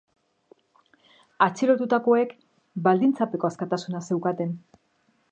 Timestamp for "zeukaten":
4.07-4.57